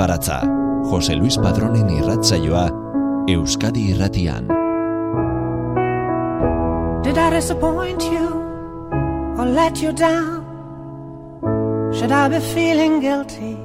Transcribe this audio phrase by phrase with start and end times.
[0.00, 0.40] baratza,
[0.90, 2.66] Jose Luis Padronen irratzaioa,
[3.28, 4.44] Euskadi irratian.
[7.04, 8.26] Did I disappoint you
[9.38, 10.40] or let you down?
[11.92, 13.56] Should I be feeling guilty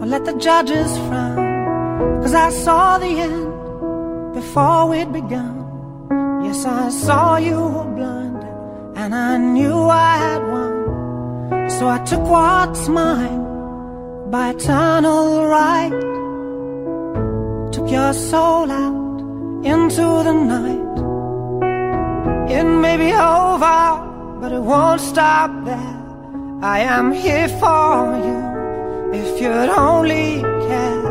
[0.00, 2.22] or let the judges frown?
[2.22, 5.56] Cause I saw the end before we'd begun.
[6.44, 8.42] Yes, I saw you were blind
[8.96, 11.70] and I knew I had won.
[11.70, 13.49] So I took what's mine
[14.30, 15.90] by eternal right.
[17.72, 19.20] Took your soul out
[19.64, 20.96] into the night.
[22.52, 25.96] It may be over, but it won't stop there.
[26.62, 27.90] I am here for
[28.26, 28.40] you
[29.20, 31.02] if you'd only care.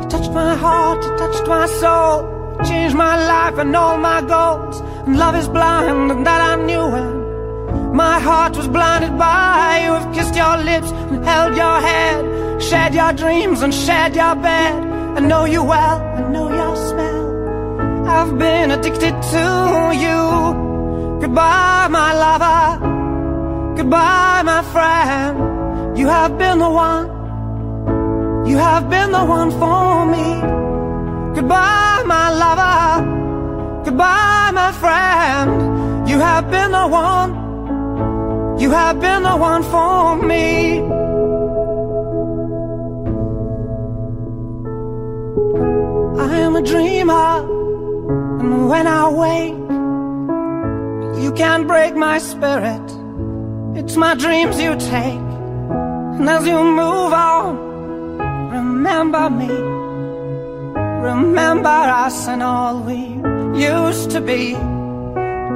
[0.00, 2.22] You touched my heart, you touched my soul,
[2.64, 4.80] changed my life and all my goals.
[5.06, 7.17] And love is blind, and that I knew when
[7.92, 9.92] my heart was blinded by you.
[9.92, 14.74] Have kissed your lips and held your head, shared your dreams and shared your bed.
[15.16, 18.08] I know you well, I know your smell.
[18.08, 21.20] I've been addicted to you.
[21.20, 23.76] Goodbye, my lover.
[23.76, 25.98] Goodbye, my friend.
[25.98, 27.06] You have been the one.
[28.48, 30.40] You have been the one for me.
[31.34, 33.84] Goodbye, my lover.
[33.84, 36.08] Goodbye, my friend.
[36.08, 37.37] You have been the one.
[38.58, 40.80] You have been the one for me.
[46.20, 47.30] I am a dreamer,
[48.40, 49.54] and when I wake,
[51.22, 52.82] you can't break my spirit.
[53.76, 55.28] It's my dreams you take,
[56.18, 57.56] and as you move on,
[58.50, 59.52] remember me.
[61.10, 63.00] Remember us and all we
[63.56, 64.56] used to be.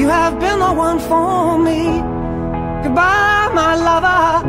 [0.00, 2.00] You have been the one for me.
[2.82, 4.48] Goodbye, my lover.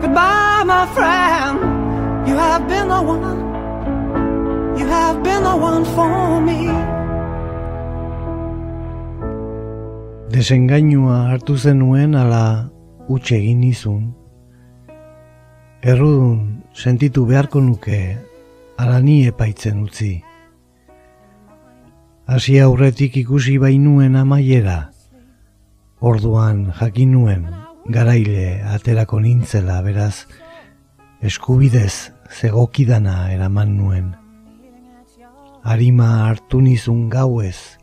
[0.00, 1.60] Goodbye, my friend.
[2.26, 3.40] You have been the one.
[4.78, 6.72] You have been the one for me.
[10.32, 12.70] Desengainua hartu zenuen ala
[13.06, 14.14] utxe egin nizun.
[15.82, 18.16] Errudun sentitu beharko nuke
[18.80, 20.23] ala ni epaitzen utzi.
[22.24, 24.88] Hasi aurretik ikusi bainuen amaiera,
[26.00, 27.42] orduan jakin nuen
[27.92, 30.24] garaile aterako nintzela beraz
[31.20, 34.06] eskubidez zegokidana eraman nuen.
[35.64, 37.76] Arima hartu nizun gauez,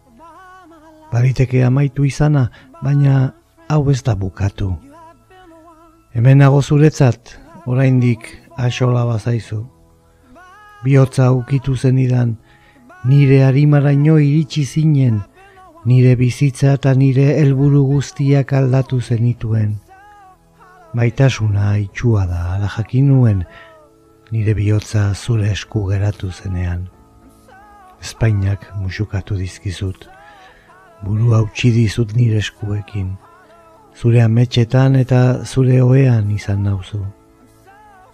[1.13, 2.50] bariteke amaitu izana,
[2.81, 3.35] baina
[3.69, 4.74] hau ez da bukatu.
[6.18, 8.25] Hemen nago zuretzat, oraindik
[8.57, 9.68] asola bazaizu.
[10.81, 12.40] Biotza ukitu zenidan,
[13.03, 15.22] nire harimaraino iritsi zinen,
[15.85, 19.75] nire bizitza eta nire helburu guztiak aldatu zenituen.
[20.94, 23.44] Maitasuna itxua da, ala jakin nuen,
[24.31, 26.88] nire bihotza zure esku geratu zenean.
[28.01, 30.07] Espainak musukatu dizkizut,
[31.01, 33.16] buru hautsi dizut nire eskuekin,
[33.97, 37.01] zure ametxetan eta zure oean izan nauzu.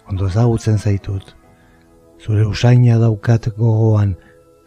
[0.08, 1.34] Ondo ezagutzen zaitut,
[2.24, 4.16] zure usaina daukat gogoan,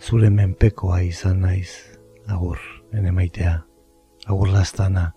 [0.02, 1.70] zure menpekoa izan naiz,
[2.28, 2.58] agur,
[2.94, 3.54] ene maitea,
[4.26, 5.12] agur lastana,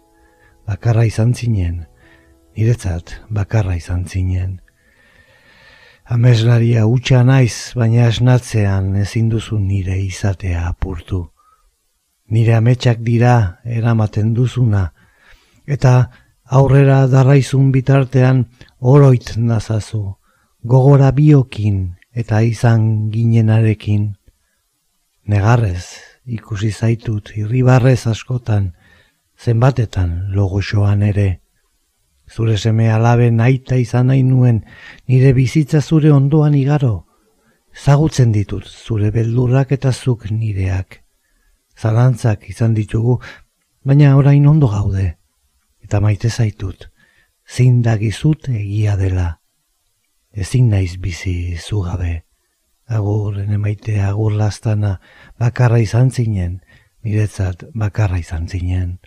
[0.69, 1.85] bakarra izan zinen,
[2.57, 4.59] niretzat bakarra izan zinen.
[6.05, 11.23] Ameslaria utxa naiz, baina esnatzean ezin duzu nire izatea apurtu.
[12.29, 14.91] Nire ametsak dira eramaten duzuna,
[15.67, 15.95] eta
[16.45, 18.45] aurrera darraizun bitartean
[18.81, 20.19] oroit nazazu,
[20.63, 24.13] gogora biokin eta izan ginenarekin.
[25.27, 25.85] Negarrez,
[26.27, 28.75] ikusi zaitut irribarrez askotan,
[29.41, 31.41] zenbatetan logoxoan ere.
[32.29, 34.65] Zure seme alabe naita izan nahi nuen,
[35.09, 37.07] nire bizitza zure ondoan igaro.
[37.75, 41.01] Zagutzen ditut zure beldurrak eta zuk nireak.
[41.81, 43.19] Zalantzak izan ditugu,
[43.83, 45.17] baina orain ondo gaude.
[45.83, 46.89] Eta maite zaitut,
[47.49, 49.41] zindagizut egia dela.
[50.33, 52.25] Ezin naiz bizi zugabe.
[52.95, 54.99] Agur, ene maite, agur lastana,
[55.41, 56.61] bakarra izan zinen,
[57.03, 58.99] niretzat bakarra izan zinen.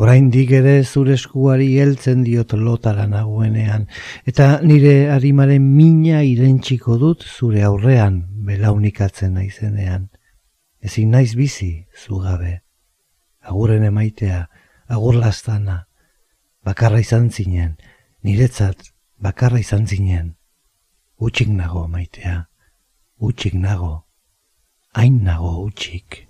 [0.00, 3.86] Orain ere zure eskuari heltzen diot lotara nagoenean,
[4.24, 10.08] eta nire harimaren mina irentsiko dut zure aurrean belaunikatzen naizenean.
[10.80, 12.62] Ezin naiz bizi, zugabe.
[13.42, 14.46] Aguren emaitea,
[14.88, 15.86] agur lastana,
[16.64, 17.76] bakarra izan zinen,
[18.22, 20.36] niretzat bakarra izan zinen.
[21.20, 22.46] Utsik nago maitea,
[23.20, 23.94] utsik nago,
[24.94, 26.29] hain nago utsik.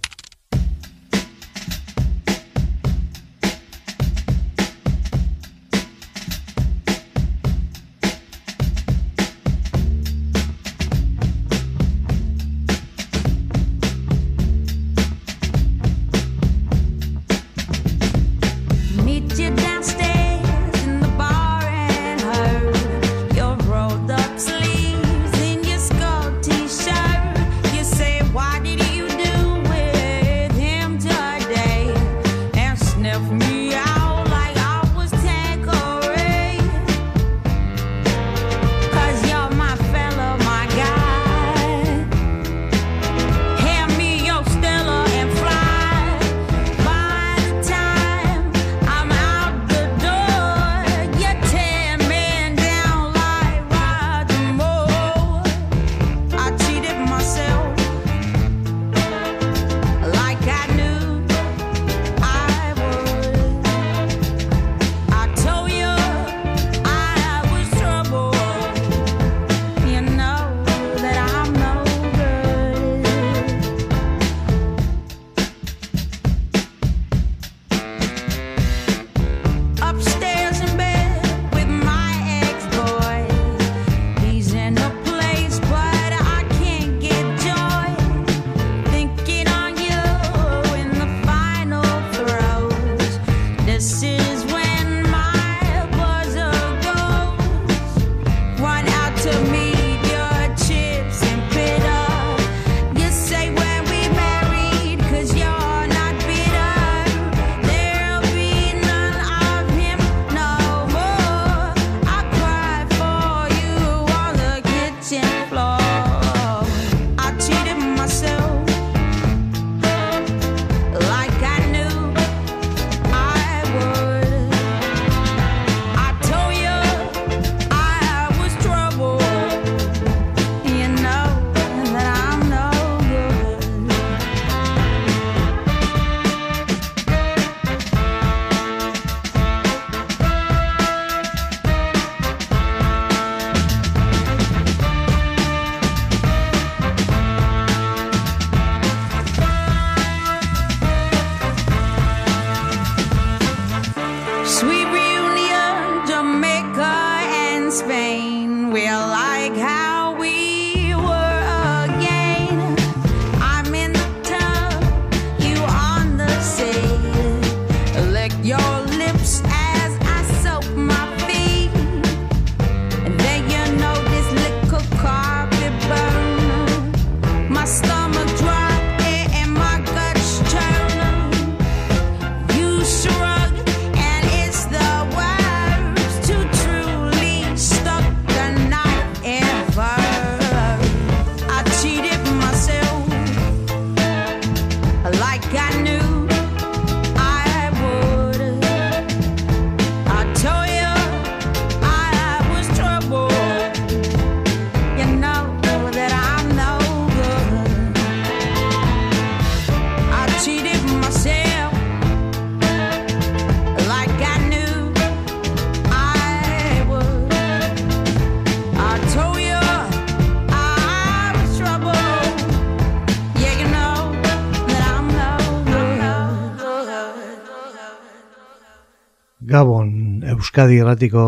[230.51, 231.25] Euskadi erratiko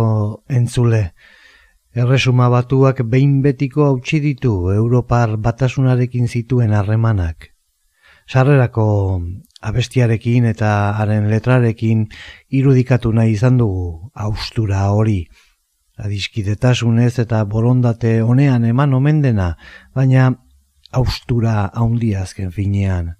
[0.51, 1.13] entzule.
[1.95, 7.53] Erresuma batuak behin betiko hautsi ditu Europar batasunarekin zituen harremanak.
[8.27, 8.87] Sarrerako
[9.63, 12.03] abestiarekin eta haren letrarekin
[12.51, 15.21] irudikatu nahi izan dugu austura hori.
[16.03, 19.53] Adiskidetasunez eta borondate honean eman omen dena,
[19.95, 20.33] baina
[20.91, 23.15] austura haundia azken finean.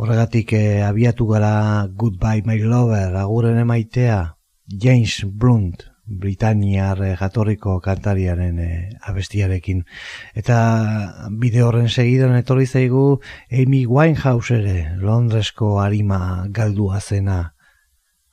[0.00, 4.20] Horregatik eh, abiatu gara Goodbye My Lover aguren emaitea,
[4.70, 9.84] James Blunt, Britaniar eh, jatorriko kantariaren eh, abestiarekin.
[10.34, 10.58] Eta
[11.42, 17.54] bide horren segidan etorri zaigu Amy Winehouse ere, Londresko harima galdua zena.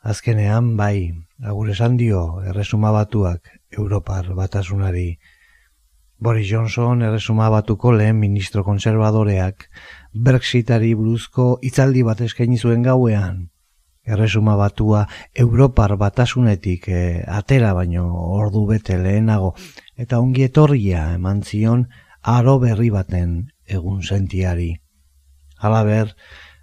[0.01, 1.13] Azkenean, bai,
[1.43, 5.19] agur esan dio erresuma batuak Europar batasunari.
[6.17, 9.67] Boris Johnson erresuma batuko lehen ministro konservadoreak
[10.13, 13.49] Brexitari buruzko itzaldi bat eskaini zuen gauean.
[14.07, 18.07] Erresuma batua Europar batasunetik eh, atera baino
[18.39, 19.53] ordu bete lehenago
[19.97, 21.87] eta ongi etorria eman zion
[22.23, 23.37] aro berri baten
[23.67, 24.73] egun sentiari.
[25.57, 26.13] Halaber,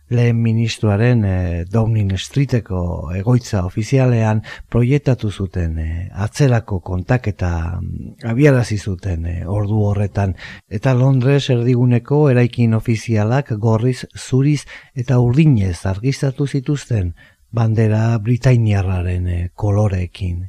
[0.09, 1.37] lehen ministroaren e,
[1.71, 5.89] Downing Streeteko egoitza ofizialean proiektatu zuten e,
[6.27, 10.35] atzerako kontaketa mm, abiarazi zuten e, ordu horretan
[10.69, 17.15] eta Londres erdiguneko eraikin ofizialak gorriz, zuriz eta urdinez argiztatu zituzten
[17.55, 20.49] bandera britainiarraren e, koloreekin.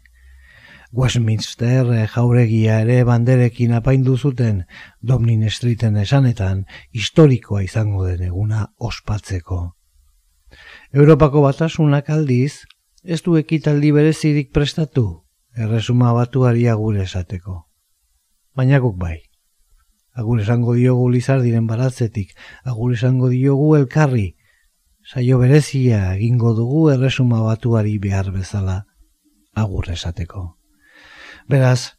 [0.91, 4.63] Westminster e, jauregia ere banderekin apaindu zuten
[5.01, 9.59] Domnin Streeten esanetan historikoa izango den eguna ospatzeko.
[10.93, 12.65] Europako batasunak aldiz,
[13.03, 15.05] ez du ekitaldi berezirik prestatu,
[15.57, 17.65] erresuma batuari agur esateko.
[18.55, 19.19] Baina guk bai.
[20.15, 22.31] Agur esango diogu lizardiren baratzetik,
[22.63, 24.29] agur esango diogu elkarri,
[25.05, 28.85] saio berezia egingo dugu erresuma batuari behar bezala
[29.53, 30.57] agur esateko.
[31.47, 31.93] Beraz,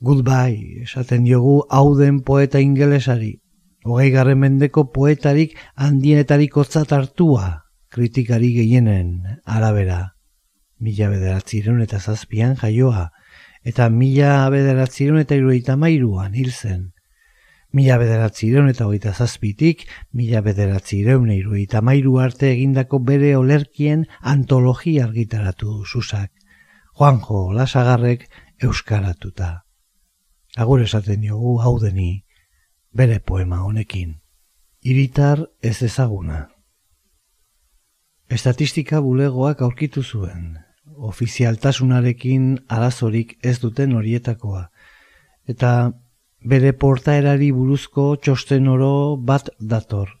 [0.00, 3.34] goodbye, esaten diogu hauden poeta ingelesari,
[3.84, 10.14] hogei garren mendeko poetarik handienetarik otzat hartua, kritikari gehienen arabera.
[10.80, 13.10] Mila bederatzireun eta zazpian jaioa,
[13.62, 16.92] eta mila bederatzireun eta iruita mairuan hil zen.
[17.72, 19.84] Mila bederatzireun eta hogeita zazpitik,
[20.16, 26.32] mila bederatzireun iruita mairu arte egindako bere olerkien antologia argitaratu susak.
[26.96, 28.24] Juanjo Lasagarrek
[28.64, 29.64] euskaratuta.
[30.56, 32.24] Agur esaten diogu hau deni
[32.90, 34.16] bere poema honekin.
[34.80, 36.48] Iritar ez ezaguna.
[38.28, 40.56] Estatistika bulegoak aurkitu zuen,
[40.96, 44.68] ofizialtasunarekin arazorik ez duten horietakoa,
[45.46, 45.92] eta
[46.44, 50.14] bere portaerari buruzko txosten oro bat dator.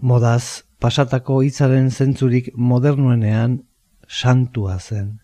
[0.00, 3.62] Modaz, pasatako hitzaren zentzurik modernuenean
[4.08, 5.14] santua zen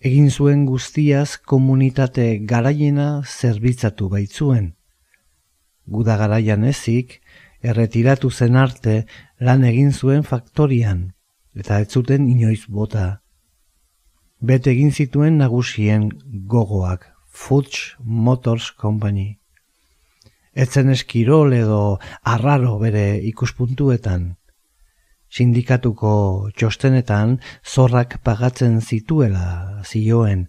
[0.00, 4.74] egin zuen guztiaz komunitate garaiena zerbitzatu baitzuen.
[5.86, 7.20] Guda garaian ezik,
[7.62, 9.06] erretiratu zen arte
[9.40, 11.12] lan egin zuen faktorian,
[11.54, 13.22] eta ez zuten inoiz bota.
[14.40, 16.10] Bet egin zituen nagusien
[16.46, 17.06] gogoak,
[17.36, 19.38] Fuchs Motors Company.
[20.56, 24.24] Etzen eskirol edo arraro bere ikuspuntuetan,
[25.28, 26.12] sindikatuko
[26.56, 30.46] txostenetan zorrak pagatzen zituela zioen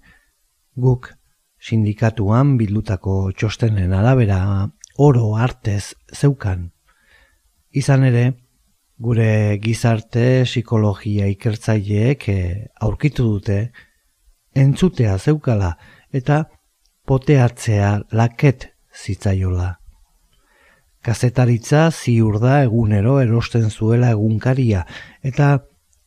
[0.80, 1.12] guk
[1.60, 4.42] sindikatuan bildutako txostenen arabera
[4.98, 6.70] oro artez zeukan.
[7.76, 8.26] Izan ere,
[8.98, 13.60] gure gizarte psikologia ikertzaileek eh, aurkitu dute
[14.56, 15.76] entzutea zeukala
[16.16, 16.46] eta
[17.08, 19.78] poteatzea laket zitzaiola.
[21.06, 24.84] Kazetaritza ziur da egunero erosten zuela egunkaria
[25.24, 25.54] eta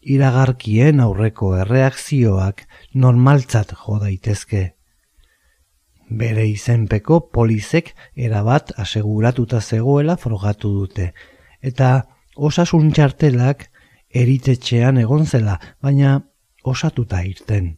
[0.00, 4.62] iragarkien aurreko erreakzioak normaltzat jo daitezke.
[6.20, 11.12] Bere izenpeko polizek erabat aseguratuta zegoela frogatu dute
[11.62, 11.90] eta
[12.36, 13.68] osasun txartelak
[14.10, 16.18] eritetxean egon zela, baina
[16.64, 17.76] osatuta irten.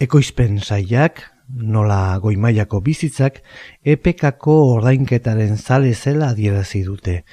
[0.00, 3.40] Ekoizpen saiak nola goimaiako bizitzak
[3.84, 7.24] epekako ordainketaren zale zela adierazi dute.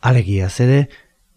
[0.00, 0.88] Alegia zere,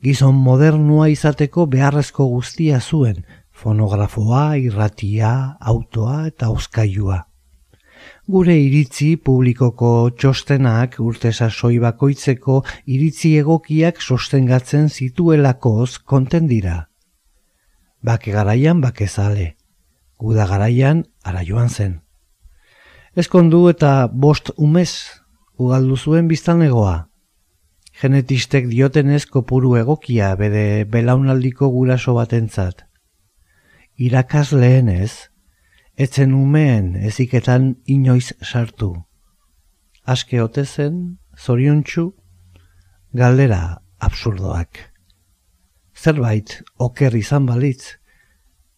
[0.01, 7.23] gizon modernua izateko beharrezko guztia zuen, fonografoa, irratia, autoa eta auskailua.
[8.27, 16.87] Gure iritzi publikoko txostenak urte sasoi bakoitzeko iritzi egokiak sostengatzen zituelakoz konten dira.
[18.01, 19.54] Bake garaian bakezale
[20.25, 21.99] guda garaian ara joan zen.
[23.15, 25.21] Ezkondu eta bost umez
[25.57, 26.95] ugaldu zuen biztanegoa.
[28.01, 32.83] Genetistek diotenez kopuru egokia bere belaunaldiko guraso batentzat.
[33.95, 35.29] Irakas lehenez,
[35.95, 38.91] etzen umeen eziketan inoiz sartu.
[40.03, 42.09] Aske ote zen, zoriontsu,
[43.13, 44.81] galdera absurdoak.
[45.95, 47.95] Zerbait oker izan balitz,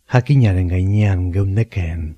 [0.07, 2.15] jakinaren gainean geundekeen.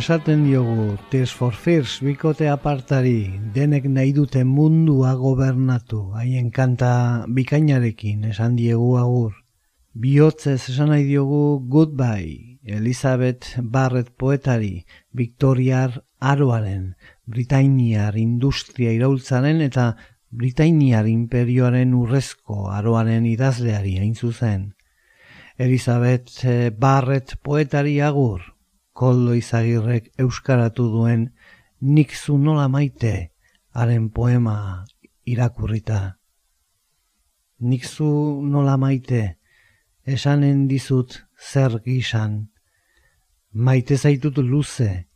[0.00, 5.98] Esaten diogu Tears for Fears bikote apartari denek nahi duten mundua gobernatu.
[6.16, 9.34] Haien kanta bikainarekin esan diegu agur.
[9.92, 16.94] Bihotzez esan nahi diogu goodbye Elizabeth Barrett poetari Victoriar Aroaren
[17.26, 19.90] Britainiar industria iraultzaren eta
[20.30, 24.70] Britainiar imperioaren urrezko aroaren idazleari hain zuzen.
[25.58, 26.40] Elizabeth
[26.78, 28.49] Barrett poetari agur,
[29.00, 31.30] koldo izagirrek euskaratu duen
[31.80, 33.12] nik zu nola maite
[33.72, 34.84] haren poema
[35.24, 36.00] irakurrita.
[37.60, 38.08] Nik zu
[38.44, 39.22] nola maite
[40.04, 41.16] esanen dizut
[41.50, 42.50] zer gisan,
[43.52, 45.06] maite zaitut luze,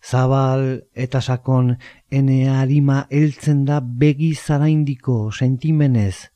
[0.00, 1.74] zabal eta sakon
[2.10, 6.30] ene harima heltzen da begi zaraindiko sentimenez,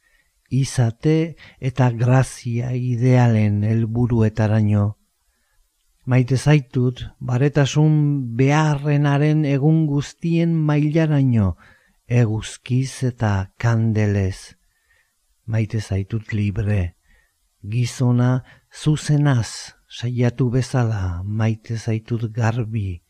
[0.51, 1.17] izate
[1.61, 4.85] eta grazia idealen helburuetaraino.
[6.05, 7.95] Maite zaitut, baretasun
[8.37, 11.55] beharrenaren egun guztien mailaraino,
[12.05, 14.53] eguzkiz eta kandelez.
[15.49, 16.93] Maite zaitut libre,
[17.65, 23.01] gizona zuzenaz saiatu bezala, maite zaitut garbi,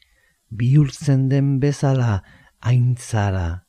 [0.55, 2.23] bihurtzen den bezala
[2.63, 3.67] aintzara.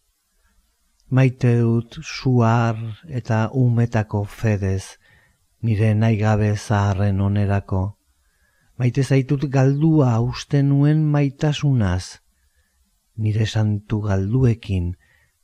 [1.10, 2.78] Maite dut suar
[3.10, 5.00] eta umetako fedez,
[5.66, 7.86] nire naigabe zaharren onerako
[8.78, 12.20] maite zaitut galdua uste nuen maitasunaz,
[13.18, 14.94] nire santu galduekin,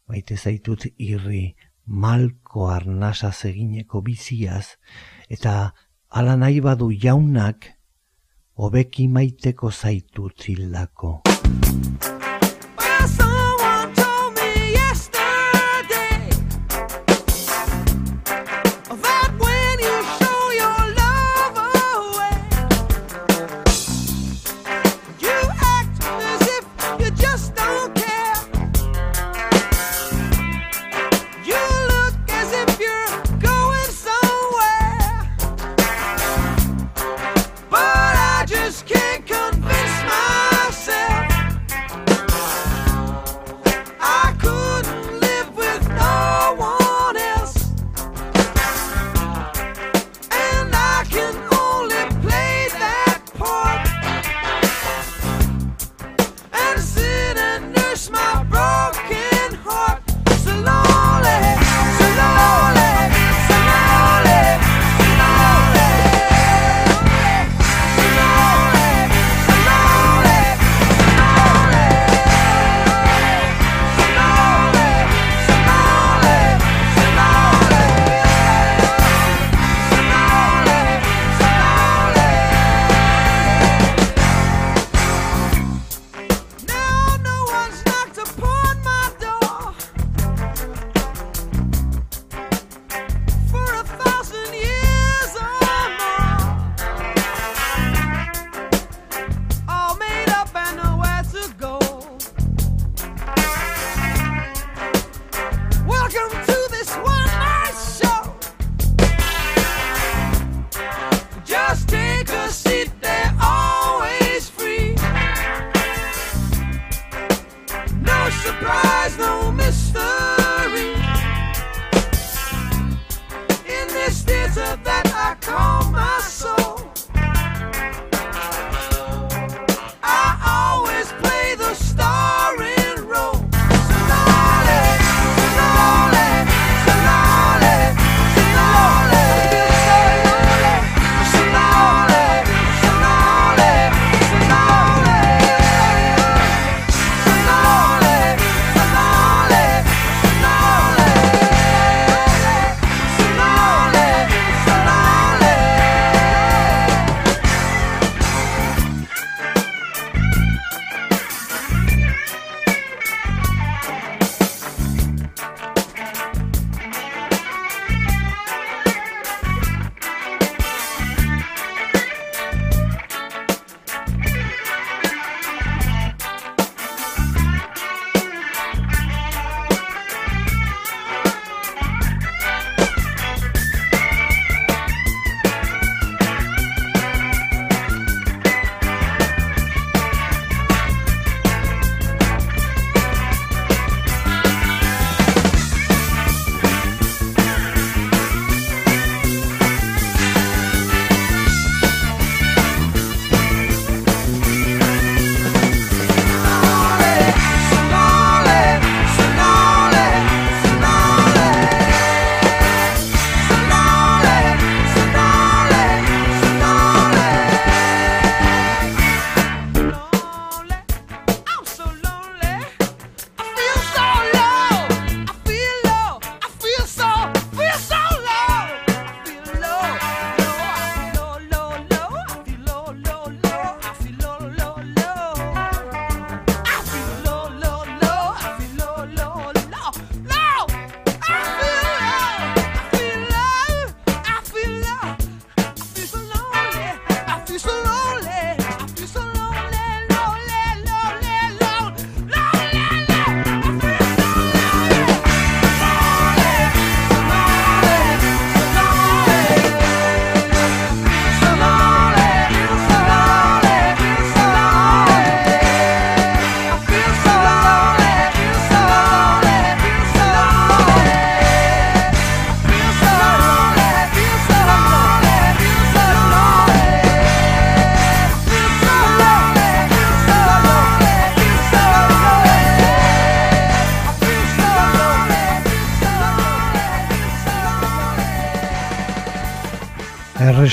[0.08, 4.78] maite zaitut irri malko arnasa egineko biziaz,
[5.30, 5.74] eta
[6.10, 7.72] ala nahi badu jaunak,
[8.56, 11.22] hobeki maiteko zaitut hildako.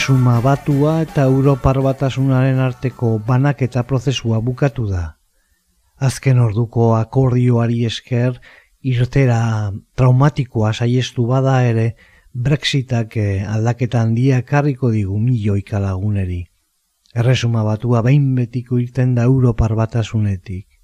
[0.09, 5.03] Erresuma batua eta Europar batasunaren arteko banak eta prozesua bukatu da.
[6.01, 8.39] Azken orduko akordioari esker,
[8.81, 9.43] irtera
[10.01, 11.85] traumatikoa saiestu bada ere,
[12.33, 16.41] Brexitak eh, aldaketa handia karriko digu milioika laguneri.
[17.13, 20.81] Erresuma batua behin betiko irten da Europar batasunetik.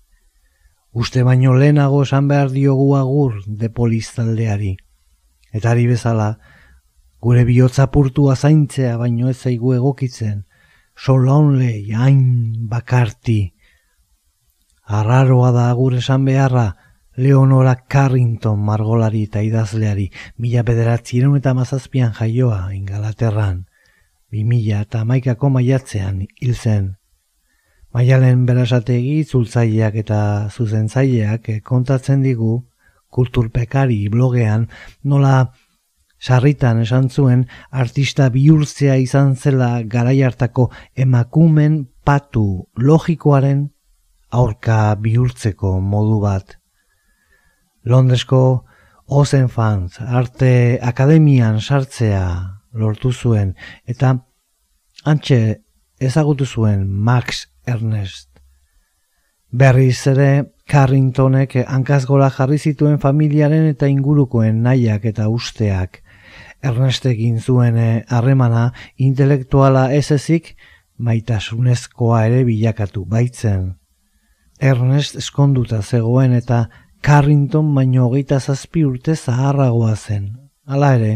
[0.92, 4.76] Uste baino lehenago esan behar diogu agur depoliztaldeari.
[5.50, 6.34] Eta ari bezala,
[7.24, 10.42] gure bihotza purtua zaintzea baino ez zaigu egokitzen,
[10.94, 13.54] so lonely, hain bakarti.
[14.84, 16.66] Arraroa da gure esan beharra,
[17.16, 23.64] Leonora Carrington margolari eta idazleari, mila bederatzi eta mazazpian jaioa ingalaterran,
[24.28, 26.96] bi mila eta maikako maiatzean hil zen.
[27.94, 32.66] Maialen berasategi zultzaileak eta zuzentzaileak kontatzen digu
[33.08, 34.68] kulturpekari blogean
[35.04, 35.54] nola
[36.24, 43.66] sarritan esan zuen artista bihurtzea izan zela garai hartako emakumen patu logikoaren
[44.30, 46.56] aurka bihurtzeko modu bat.
[47.84, 48.64] Londresko
[49.06, 52.24] Ozen Fans arte akademian sartzea
[52.72, 53.52] lortu zuen
[53.86, 54.14] eta
[55.04, 55.40] antxe
[56.00, 58.30] ezagutu zuen Max Ernest.
[59.52, 60.30] Berriz ere
[60.64, 66.00] Carringtonek hankazgola jarri zituen familiaren eta ingurukoen nahiak eta usteak.
[66.64, 70.54] Ernestekin zuen eh, harremana intelektuala ez ezik
[70.98, 73.74] maitasunezkoa ere bilakatu baitzen.
[74.60, 76.64] Ernest eskonduta zegoen eta
[77.04, 80.30] Carrington baino hogeita zazpi urte zaharragoa zen.
[80.64, 81.12] Hala ere,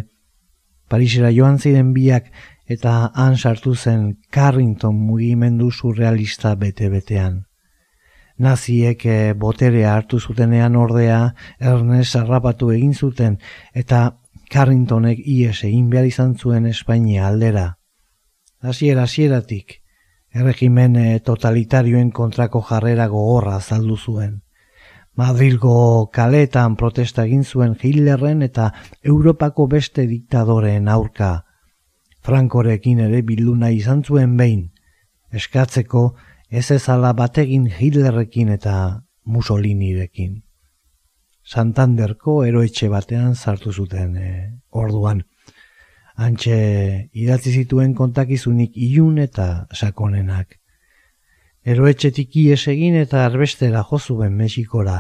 [0.89, 2.31] Parisera joan ziren biak
[2.69, 7.45] eta han sartu zen Carrington mugimendu surrealista bete-betean.
[8.39, 13.39] Naziek eh, boterea hartu zutenean ordea Ernest harrapatu egin zuten
[13.75, 14.03] eta
[14.49, 17.79] Carringtonek ies egin behar izan zuen Espainia aldera.
[18.61, 19.83] Hasiera hasieratik
[20.35, 24.41] erregimen totalitarioen kontrako jarrera gogorra azaldu zuen.
[25.19, 28.71] Madrilgo kaletan protesta egin zuen Hitlerren eta
[29.03, 31.45] Europako beste diktadoreen aurka.
[32.23, 34.69] Frankorekin ere bilduna izan zuen behin,
[35.33, 36.15] eskatzeko
[36.51, 38.75] ez ezala bategin Hitlerrekin eta
[39.25, 40.48] Mussolinerekin.
[41.49, 44.31] Santanderko eroetxe batean sartu zuten e,
[44.71, 45.23] orduan.
[46.29, 46.57] Antxe
[47.17, 50.59] idatzi zituen kontakizunik ilun eta sakonenak.
[51.65, 54.99] Eroetxetik ies egin eta arbestera jo zuen Mexikora.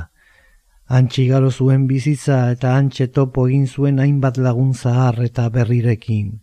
[0.89, 6.39] Antxe igaro zuen bizitza eta antxe topo egin zuen hainbat laguntza har eta berrirekin.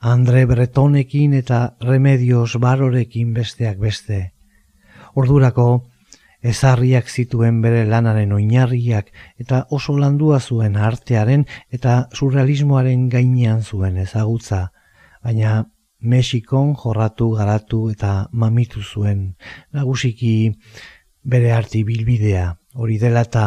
[0.00, 4.32] Andre Bretonekin eta Remedios Barorekin besteak beste.
[5.14, 5.68] Ordurako,
[6.44, 14.66] ezarriak zituen bere lanaren oinarriak eta oso landua zuen artearen eta surrealismoaren gainean zuen ezagutza,
[15.24, 15.64] baina
[16.04, 19.36] Mexikon jorratu garatu eta mamitu zuen,
[19.72, 20.52] nagusiki
[21.24, 23.44] bere arti bilbidea, hori dela eta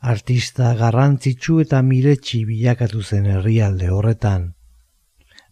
[0.00, 4.54] artista garrantzitsu eta miretsi bilakatu zen herrialde horretan.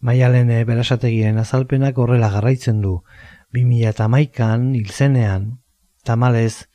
[0.01, 2.95] Maialen berasategien azalpenak horrela garraitzen du,
[3.53, 5.45] 2000 eta maikan, hilzenean,
[6.05, 6.65] tamalez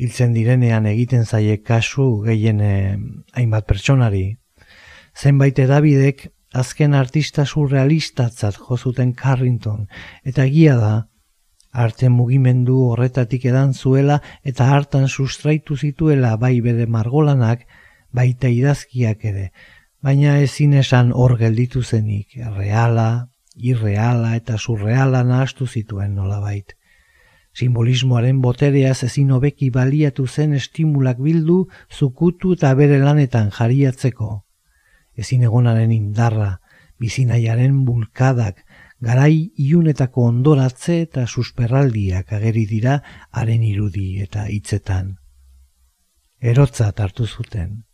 [0.00, 2.96] hiltzen direnean egiten zaie kasu gehien eh,
[3.34, 4.24] hainbat pertsonari.
[5.14, 9.86] Zenbait edabidek azken artista surrealistatzat jozuten Carrington
[10.24, 10.94] eta egia da
[11.84, 17.64] arte mugimendu horretatik edan zuela eta hartan sustraitu zituela bai bere margolanak
[18.14, 19.48] baita idazkiak ere,
[19.98, 26.76] baina ezin esan hor gelditu zenik, reala, irreala eta surreala nahastu zituen nolabait
[27.54, 34.44] simbolismoaren boterea ezin hobeki baliatu zen estimulak bildu, zukutu eta bere lanetan jariatzeko.
[35.14, 36.58] Ezin egonaren indarra,
[36.98, 38.64] bizinaiaren bulkadak,
[39.04, 45.14] garai iunetako ondoratze eta susperraldiak ageri dira haren irudi eta hitzetan.
[46.40, 47.84] Erotza hartu zuten,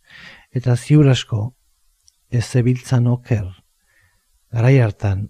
[0.51, 1.53] eta ziur asko,
[2.31, 3.45] ez zebiltzan oker,
[4.51, 5.29] garai hartan,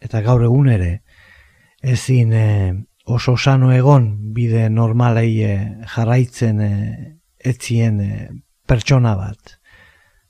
[0.00, 1.02] eta gaur egun ere,
[1.82, 2.72] ezin eh,
[3.04, 8.30] oso sano egon bide normalei eh, jarraitzen eh, etzien eh,
[8.66, 9.58] pertsona bat.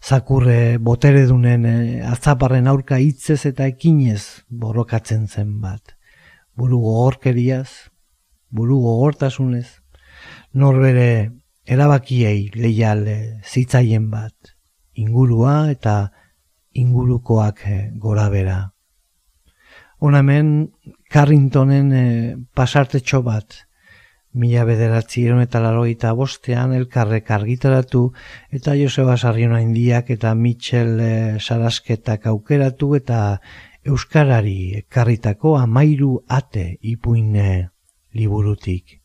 [0.04, 1.64] Zakurre botere dunen
[2.04, 5.94] atzaparren aurka hitzez eta ekinez borrokatzen zen bat.
[6.54, 7.88] Buru gogorkeriaz,
[8.50, 9.80] buru gogortasunez,
[10.52, 11.30] norbere
[11.64, 13.06] erabakiei leial
[13.42, 14.52] zitzaien bat,
[14.92, 16.12] ingurua eta
[16.76, 17.64] ingurukoak
[17.96, 18.58] gora bera.
[20.04, 20.74] Honamen
[21.14, 22.06] Carringtonen e,
[22.58, 23.54] pasartetxo bat,
[24.34, 28.12] mila bederatzi eta laroita bostean elkarrek argitaratu
[28.50, 33.38] eta Joseba Sarriona indiak eta Mitchell e, sarasketak aukeratu eta
[33.86, 37.70] Euskarari ekarritako amairu ate ipuine
[38.12, 39.00] liburutik.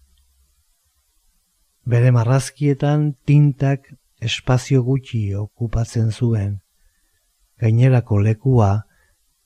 [1.86, 3.86] Bere marrazkietan tintak
[4.20, 6.62] espazio gutxi okupatzen zuen,
[7.62, 8.86] gainerako lekua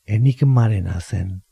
[0.06, 1.42] enigmarena zen.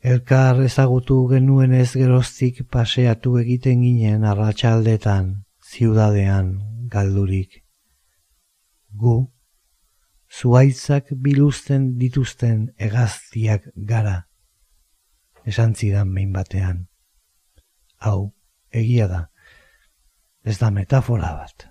[0.00, 5.32] Elkar ezagutu genuen ez geroztik paseatu egiten ginen arratsaldetan
[5.66, 6.52] ziudadean
[6.88, 7.64] galdurik.
[8.94, 9.16] Gu,
[10.30, 14.28] zuaitzak biluzten dituzten egaztiak gara,
[15.44, 16.86] esan zidan behin batean.
[17.98, 18.32] Hau,
[18.70, 19.24] egia da,
[20.44, 21.66] ez da metafora bat.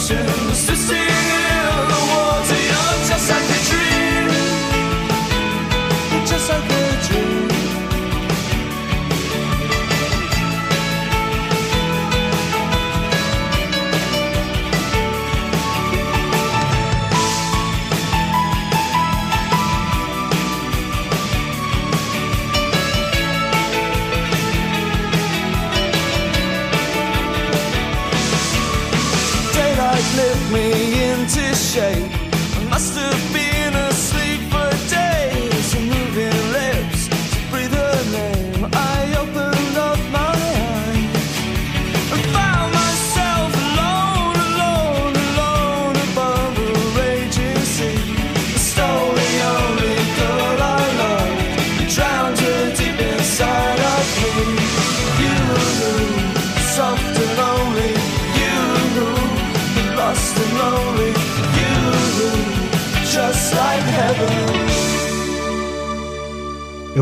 [0.00, 0.39] ocean.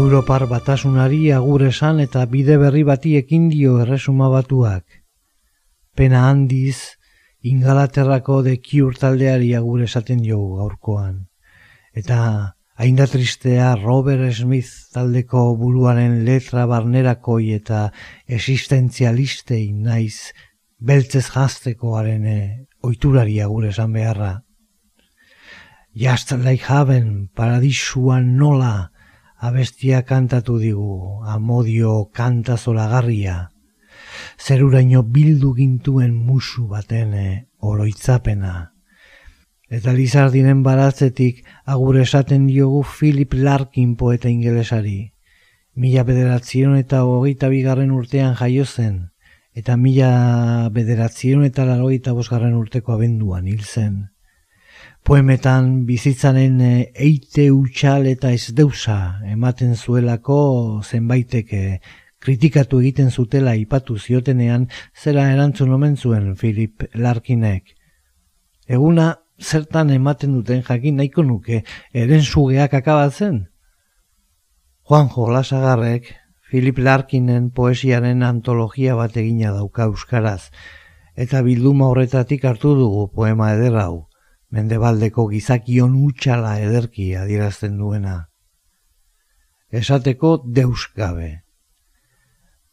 [0.08, 4.86] Europar batasunari agur esan eta bide berri bati ekin dio erresuma batuak.
[5.92, 6.96] Pena handiz,
[7.44, 11.28] ingalaterrako de kiur taldeari agur esaten jo gaurkoan.
[11.92, 12.20] Eta
[12.80, 17.84] hain tristea Robert Smith taldeko buruaren letra barnerakoi eta
[18.40, 20.32] existentzialistei naiz
[20.80, 24.38] beltzez jaztekoaren eh, oiturari agur esan beharra.
[25.92, 28.88] Just like heaven, paradisuan nola,
[29.39, 33.51] abestia kantatu digu, amodio kanta zolagarria,
[34.39, 38.72] zeruraino bildu gintuen musu baten eh, oroitzapena.
[39.68, 45.12] Eta Lizardinen baratzetik agur esaten diogu Philip Larkin poeta ingelesari.
[45.74, 49.11] Mila bederatzion eta hogeita bigarren urtean jaio zen,
[49.55, 54.09] eta mila bederatzion eta larogeita bosgarren urteko abenduan hil zen
[55.09, 60.40] poemetan bizitzaren eh, eite utxal eta ez deusa ematen zuelako
[60.84, 61.78] zenbaiteke
[62.20, 67.72] kritikatu egiten zutela ipatu ziotenean zera erantzun omen zuen Philip Larkinek.
[68.68, 69.06] Eguna
[69.40, 71.62] zertan ematen duten jakin nahiko nuke
[71.94, 73.46] eren sugeak akabatzen?
[74.84, 76.12] Juan Jolasagarrek
[76.50, 80.50] Philip Larkinen poesiaren antologia bat egina dauka euskaraz,
[81.16, 84.07] eta bilduma horretatik hartu dugu poema eder hau,
[84.51, 88.16] mendebaldeko gizakion utxala ederki adierazten duena.
[89.70, 91.49] Esateko deus gabe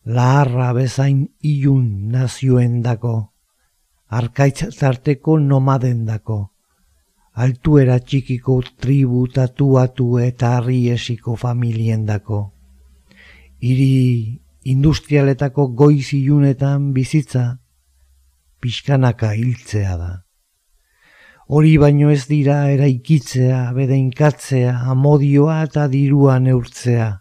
[0.05, 3.15] laharra bezain ilun nazioen dako,
[4.07, 6.51] arkaitz zarteko nomaden dako,
[7.34, 12.51] altuera txikiko tribu tatuatu eta harri esiko familien dako.
[13.59, 17.57] Iri industrialetako goiz ilunetan bizitza,
[18.61, 20.24] pixkanaka hiltzea da.
[21.47, 27.11] Hori baino ez dira eraikitzea, bedeinkatzea, amodioa eta dirua neurtzea,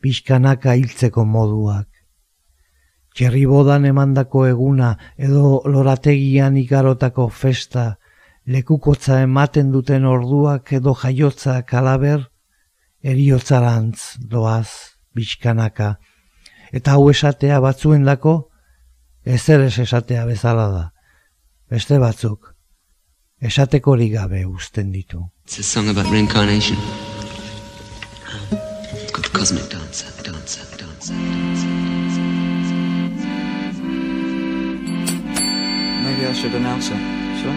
[0.00, 1.88] pixkanaka hiltzeko moduak
[3.46, 7.98] bodan emandako eguna edo lorategian ikarotako festa,
[8.46, 12.30] lekukotza ematen duten orduak edo jaiotza kalaber,
[13.02, 14.68] eriotzarantz doaz,
[15.14, 15.98] bizkanaka.
[16.72, 18.50] Eta hau esatea batzuen dako,
[19.24, 20.90] ezer ez esatea bezala da.
[21.70, 22.53] Beste batzuk,
[23.44, 25.28] esateko gabe uzten ditu.
[25.44, 26.78] It's a song about reincarnation.
[29.12, 32.20] Good cosmic dancer, dancer, dancer, dancer.
[36.04, 36.98] Maybe I should announce it.
[37.42, 37.52] Sure.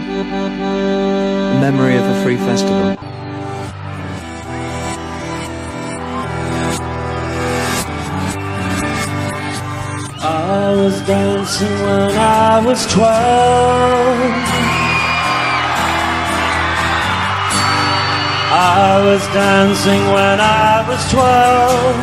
[1.54, 2.96] In memory of a free festival.
[10.20, 14.67] I was dancing when I was twelve.
[18.60, 21.96] I was dancing when I was twelve.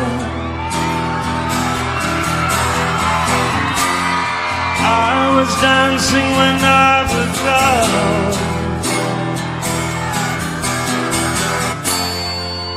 [4.80, 7.90] I was dancing when I was young.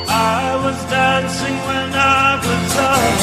[0.10, 3.18] I was dancing when I was young.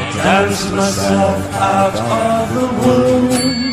[0.00, 3.65] I danced myself out of the womb.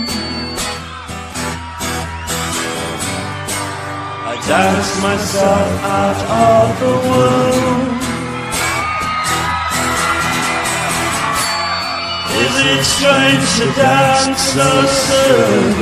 [4.53, 7.89] I danced myself out of the womb.
[12.43, 14.69] Is it strange to dance so
[15.07, 15.73] soon?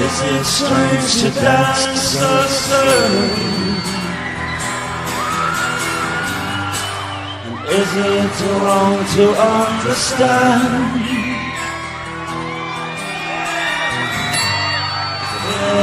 [0.00, 2.32] Is it strange to dance so
[2.64, 3.52] soon?
[7.44, 11.01] And is it wrong to understand?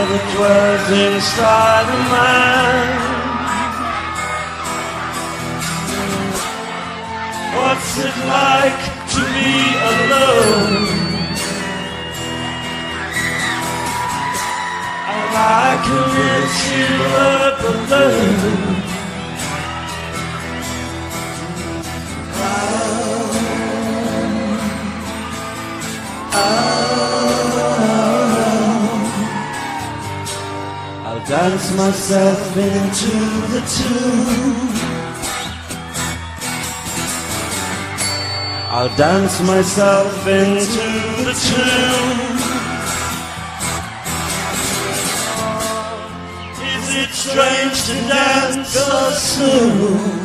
[0.10, 2.98] the dwells inside of mine.
[7.56, 8.82] What's it like
[9.14, 9.54] to be
[9.92, 10.88] alone?
[15.14, 16.90] And I can lift you
[17.30, 18.89] up alone.
[31.42, 33.16] Dance myself into
[33.54, 34.70] the tune.
[38.76, 40.90] I'll dance myself into
[41.28, 42.36] the tune.
[46.76, 50.20] Is it strange to dance so soon?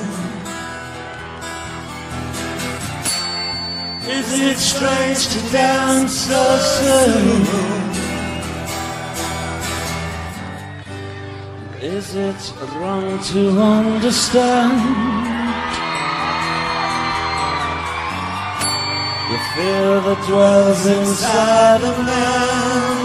[4.18, 7.93] Is it strange to dance so soon?
[11.84, 14.80] Is it wrong to understand?
[19.30, 22.96] the fear that dwells inside of man.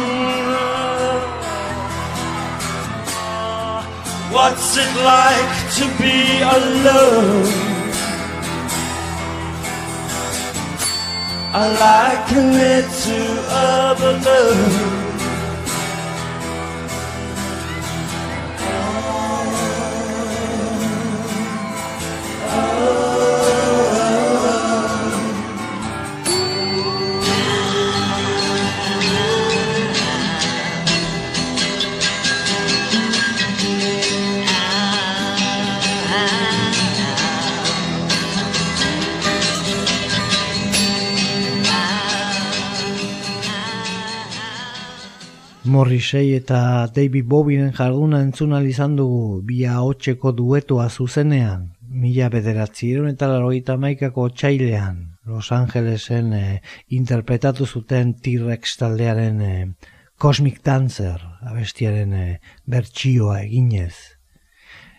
[4.31, 7.47] What's it like to be alone?
[11.51, 13.19] I liken it to
[13.61, 14.88] a balloon.
[45.79, 51.69] Morrisei eta David Bowienen jarduna entzuna izan dugu bia hotxeko duetoa zuzenean,
[52.01, 56.59] mila bederatzieron eta laroita maikako txailean, Los Angelesen eh,
[56.99, 59.65] interpretatu zuten T-Rex taldearen eh,
[60.19, 63.95] Cosmic Dancer abestiaren eh, bertsioa eginez.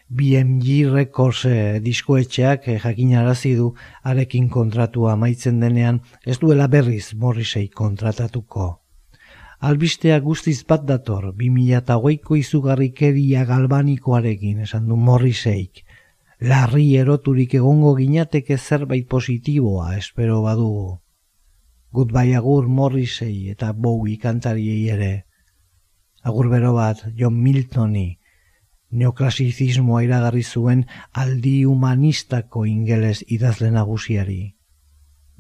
[0.09, 7.69] BMG Records eh, diskoetxeak eh, jakinarazi du arekin kontratua amaitzen denean ez duela berriz Morrisei
[7.69, 8.80] kontratatuko.
[9.61, 15.83] Albistea guztiz bat dator, 2008ko izugarrikeria galbanikoarekin esan du Morriseik.
[16.41, 21.03] Larri eroturik egongo ginateke zerbait positiboa espero badugu.
[21.93, 25.27] Goodbye agur Morrisei eta Bowie kantariei ere.
[26.25, 28.07] Agur bero bat John Miltoni,
[28.91, 34.41] neoklasizismoa iragarri zuen aldi humanistako ingeles idazle nagusiari.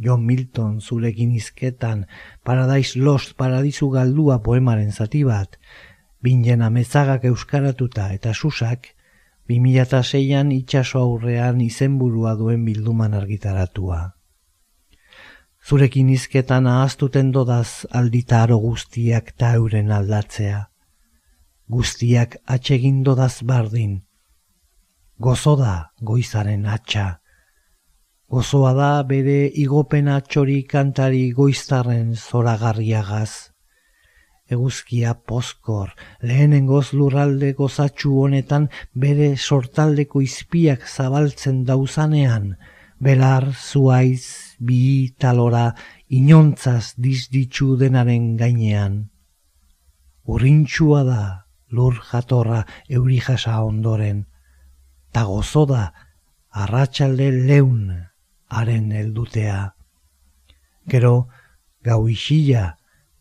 [0.00, 2.06] John Milton zurekin izketan,
[2.42, 5.58] Paradise Lost paradizu galdua poemaren zati bat,
[6.24, 8.94] bingen amezagak euskaratuta eta susak,
[9.50, 14.00] 2006an itxaso aurrean izenburua duen bilduman argitaratua.
[15.60, 20.62] Zurekin izketan ahaztuten dodaz alditaro guztiak ta euren aldatzea.
[21.68, 23.98] Guztiak atsegin dodaz bardin.
[25.20, 27.19] Gozoda goizaren atxa
[28.30, 33.50] gozoa da bere igopena txori kantari goiztarren zoragarriagaz.
[34.54, 35.90] Eguzkia pozkor,
[36.22, 42.52] lehenengoz lurralde gozatxu honetan bere sortaldeko izpiak zabaltzen dauzanean,
[43.02, 45.64] belar zuaiz bi talora
[46.20, 49.00] inontzaz dizditzu denaren gainean.
[50.30, 51.24] Urrintxua da
[51.74, 54.22] lur jatorra euri jasa ondoren,
[55.10, 55.82] ta gozoda
[56.62, 58.09] arratsalde leun
[58.50, 59.74] haren heldutea.
[60.90, 61.28] Gero,
[61.84, 62.64] gau isila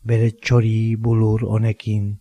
[0.04, 2.18] bere txori bulur honekin,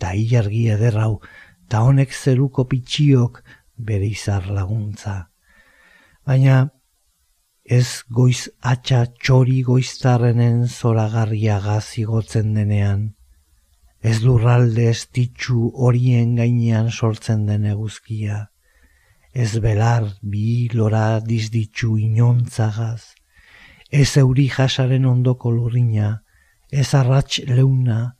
[0.00, 1.20] ta ilargi ederrau,
[1.68, 3.42] ta honek zeruko pitxiok
[3.76, 5.16] bere izar laguntza.
[6.26, 6.70] Baina,
[7.64, 13.06] ez goiz atxa txori goiztarrenen zoragarria gazigotzen denean,
[14.00, 18.44] ez lurralde ez ditxu horien gainean sortzen den eguzkia
[19.36, 23.02] ez belar bi lora dizditzu inontzagaz,
[23.92, 26.22] ez euri jasaren ondoko lurrina,
[26.72, 28.16] ez arratx leuna,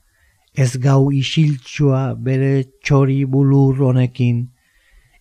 [0.52, 4.44] ez gau isiltsua bere txori bulur honekin,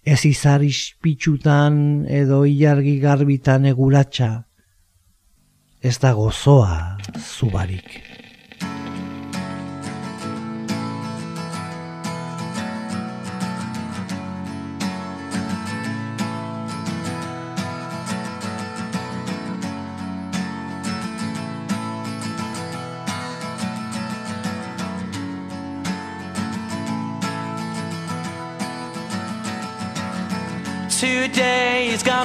[0.04, 1.80] ez izar ispitsutan
[2.12, 4.34] edo ilargi garbitan eguratxa,
[5.80, 8.15] ez da gozoa zubarik.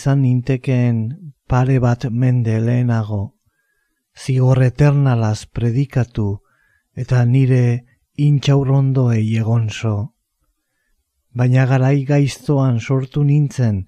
[0.00, 0.96] Izan nintekeen
[1.44, 3.34] pare bat mende lehenago,
[4.16, 6.38] zigor eternalaz predikatu
[6.96, 7.84] eta nire
[8.16, 10.14] intxaurrondoei egonso.
[11.36, 13.82] Baina garai gaiztoan sortu nintzen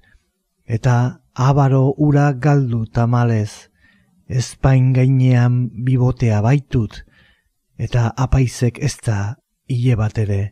[0.68, 0.96] eta
[1.32, 3.72] abaro ura galdu tamalez,
[4.28, 7.00] ezpain gainean bibotea baitut
[7.80, 9.18] eta apaizek ez da
[9.64, 10.42] hile bat ere.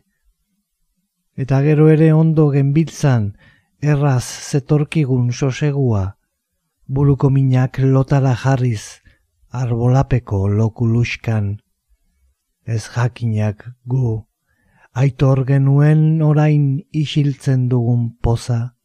[1.37, 3.35] Eta gero ere ondo genbiltzan,
[3.81, 6.15] erraz zetorkigun sosegua,
[6.87, 9.01] buruko minak lotara jarriz,
[9.49, 11.57] arbolapeko lokuluskan.
[12.65, 14.21] Ez jakinak gu,
[14.93, 18.75] aitor genuen orain isiltzen dugun poza.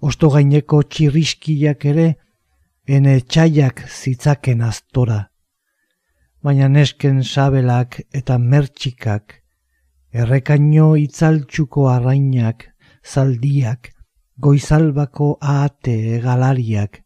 [0.00, 2.08] Osto gaineko txirriskiak ere,
[2.84, 5.30] ene txaiak zitzaken astora.
[6.42, 9.38] Baina nesken sabelak eta mertxikak,
[10.12, 12.66] errekaino itzaltxuko arrainak,
[13.02, 13.91] zaldiak,
[14.42, 16.96] goizalbako ahate galariak,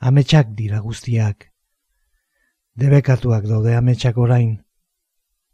[0.00, 1.50] ametsak dira guztiak.
[2.80, 4.54] Debekatuak daude ametsak orain.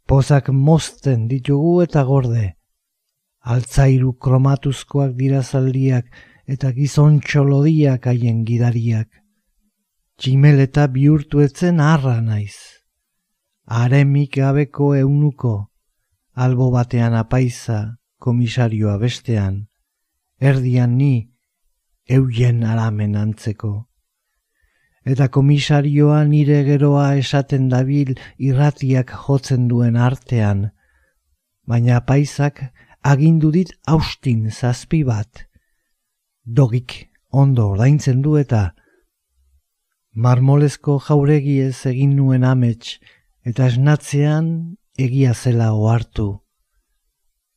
[0.07, 2.45] Pozak mozten ditugu eta gorde.
[3.43, 6.07] Altzairu kromatuzkoak dira zaldiak
[6.47, 9.09] eta gizon txolodiak haien gidariak.
[10.19, 12.55] Tximel eta bihurtu etzen harra naiz.
[13.67, 15.53] Aremik gabeko eunuko,
[16.35, 19.63] albo batean apaiza, komisarioa bestean,
[20.43, 21.31] erdian ni,
[22.09, 23.87] euien aramen antzeko.
[25.07, 28.13] Eta komisarioa nire geroa esaten dabil
[28.49, 30.69] irratiak jotzen duen artean,
[31.67, 32.59] baina paisak
[33.03, 35.47] agindu dit austin zazpi bat.
[36.43, 38.73] Dogik ondo ordaintzen du eta
[40.13, 42.99] marmolezko jauregiez egin nuen amets
[43.47, 44.47] eta esnatzean
[44.99, 46.31] egia zela ohartu.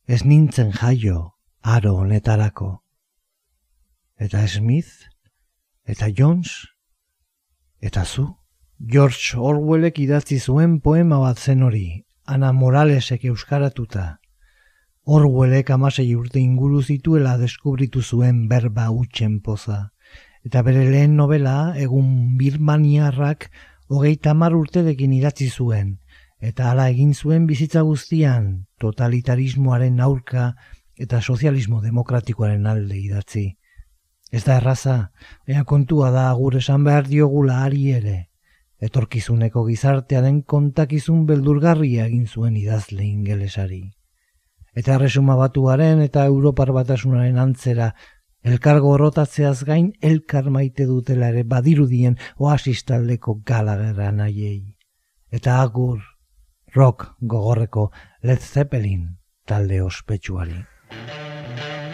[0.07, 1.36] Ez nintzen jaio
[1.67, 2.81] aro honetarako.
[4.15, 5.03] Eta Smith,
[5.83, 6.63] eta Jones,
[7.81, 8.37] eta zu.
[8.79, 14.05] George Orwellek idatzi zuen poema bat zen hori, Ana Moralesek euskaratuta.
[15.03, 19.91] Orwellek amasei urte inguru zituela deskubritu zuen berba utxen poza.
[20.47, 23.49] Eta bere lehen novela, egun Birmaniarrak,
[23.89, 25.97] hogeita mar urterekin idatzi zuen,
[26.39, 30.53] eta hala egin zuen bizitza guztian totalitarismoaren aurka
[30.97, 33.57] eta sozialismo demokratikoaren alde idatzi.
[34.31, 35.11] Ez da erraza,
[35.47, 38.17] ea kontua da agur esan behar diogula ari ere.
[38.83, 43.83] Etorkizuneko gizartearen kontakizun beldurgarria egin zuen idazle ingelesari.
[44.77, 47.93] Eta erresuma batuaren eta Europar batasunaren antzera
[48.43, 54.77] elkargo rotatzeaz gain elkar maite dutela ere badirudien oasistaldeko galagera nahiei.
[55.31, 55.99] Eta agur,
[56.75, 57.91] rock gogorreko
[58.21, 60.76] Led Zeppelin talde ospetsuari.
[60.89, 61.86] Thank you.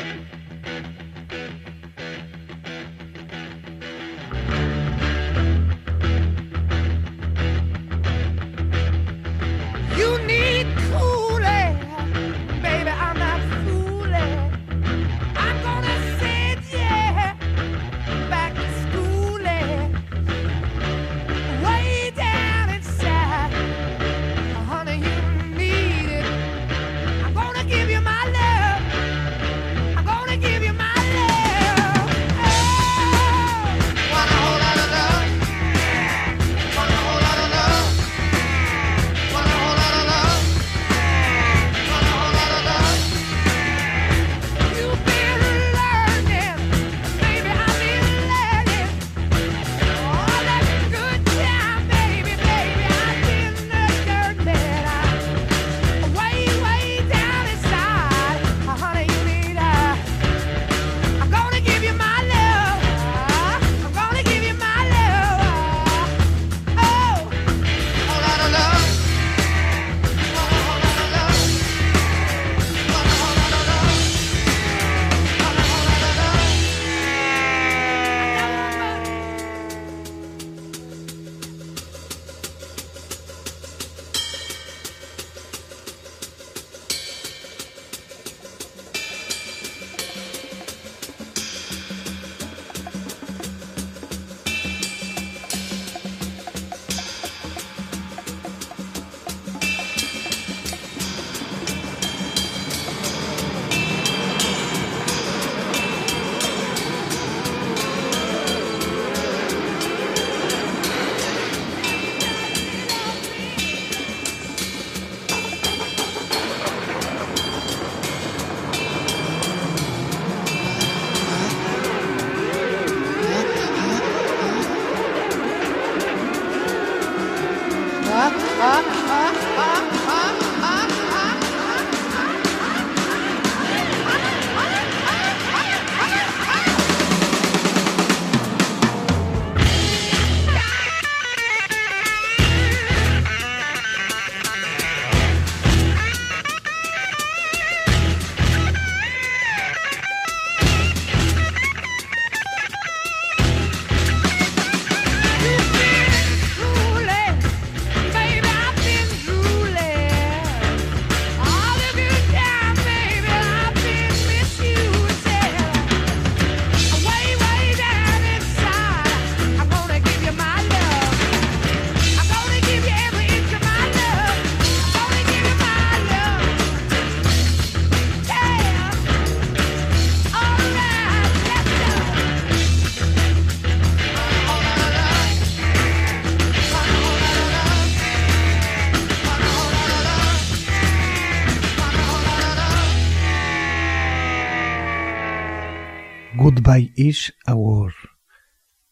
[196.73, 197.93] Goodbye is agur.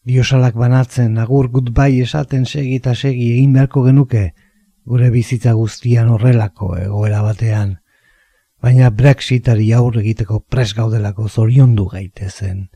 [0.04, 4.34] Diosalak banatzen agur goodbye esaten segi eta segi egin beharko genuke
[4.84, 7.78] gure bizitza guztian horrelako egoera batean.
[8.62, 12.68] Baina Brexitari aurre egiteko pres gaudelako zoriondu gaitezen.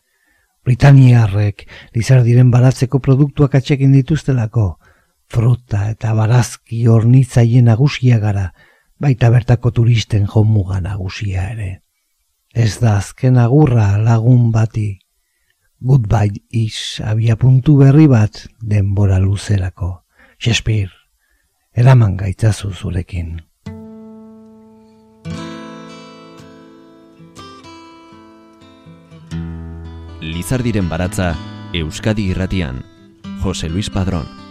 [0.64, 4.78] Britaniarrek lizardiren baratzeko produktuak atxekin dituztelako,
[5.30, 8.52] fruta eta barazki hornitzaien nagusia gara,
[8.98, 11.85] baita bertako turisten jomuga nagusia ere.
[12.56, 14.94] Ez da azken agurra lagun bati,
[15.84, 19.90] goodbye is abia puntu berri bat denbora luzerako.
[20.38, 20.88] Shakespeare,
[21.76, 23.42] eraman gaitzazu zurekin.
[30.24, 31.34] Lizardiren baratza
[31.76, 32.80] Euskadi Irratian.
[33.44, 34.45] Jose Luis Padrón.